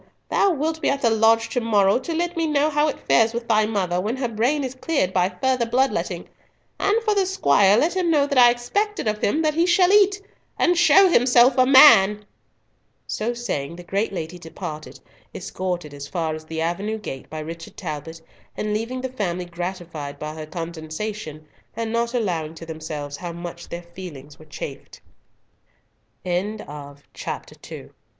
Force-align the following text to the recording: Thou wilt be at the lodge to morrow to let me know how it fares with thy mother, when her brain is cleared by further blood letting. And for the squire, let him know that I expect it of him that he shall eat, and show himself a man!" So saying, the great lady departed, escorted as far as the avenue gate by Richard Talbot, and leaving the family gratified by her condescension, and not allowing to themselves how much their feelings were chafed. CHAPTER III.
Thou 0.31 0.49
wilt 0.49 0.81
be 0.81 0.89
at 0.89 1.03
the 1.03 1.11
lodge 1.11 1.47
to 1.49 1.61
morrow 1.61 1.99
to 1.99 2.11
let 2.15 2.35
me 2.35 2.47
know 2.47 2.71
how 2.71 2.87
it 2.87 2.99
fares 3.07 3.35
with 3.35 3.47
thy 3.47 3.67
mother, 3.67 4.01
when 4.01 4.17
her 4.17 4.27
brain 4.27 4.63
is 4.63 4.73
cleared 4.73 5.13
by 5.13 5.29
further 5.29 5.67
blood 5.67 5.91
letting. 5.91 6.27
And 6.79 6.99
for 7.03 7.13
the 7.13 7.27
squire, 7.27 7.77
let 7.77 7.95
him 7.95 8.09
know 8.09 8.25
that 8.25 8.37
I 8.39 8.49
expect 8.49 8.97
it 8.97 9.07
of 9.07 9.23
him 9.23 9.43
that 9.43 9.53
he 9.53 9.67
shall 9.67 9.93
eat, 9.93 10.19
and 10.57 10.75
show 10.75 11.07
himself 11.07 11.55
a 11.55 11.67
man!" 11.67 12.25
So 13.05 13.35
saying, 13.35 13.75
the 13.75 13.83
great 13.83 14.11
lady 14.11 14.39
departed, 14.39 14.99
escorted 15.35 15.93
as 15.93 16.07
far 16.07 16.33
as 16.33 16.45
the 16.45 16.61
avenue 16.61 16.97
gate 16.97 17.29
by 17.29 17.37
Richard 17.41 17.77
Talbot, 17.77 18.23
and 18.57 18.73
leaving 18.73 19.01
the 19.01 19.09
family 19.13 19.45
gratified 19.45 20.17
by 20.17 20.33
her 20.33 20.47
condescension, 20.47 21.47
and 21.75 21.93
not 21.93 22.15
allowing 22.15 22.55
to 22.55 22.65
themselves 22.65 23.17
how 23.17 23.33
much 23.33 23.69
their 23.69 23.83
feelings 23.83 24.39
were 24.39 24.45
chafed. 24.45 24.99
CHAPTER 26.25 27.55
III. 27.71 27.89